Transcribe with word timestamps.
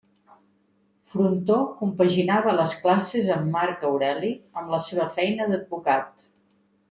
Frontó 1.09 1.57
compaginava 1.81 2.55
les 2.61 2.73
classes 2.85 3.29
amb 3.35 3.53
Marc 3.57 3.85
Aureli 3.91 4.33
amb 4.63 4.73
la 4.77 4.81
seva 4.87 5.07
feina 5.19 5.49
d'advocat. 5.53 6.27